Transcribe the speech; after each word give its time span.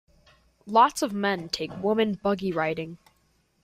Lots 0.65 1.03
of 1.03 1.13
men 1.13 1.47
take 1.47 1.69
women 1.77 2.15
buggy 2.15 2.51
riding. 2.51 2.97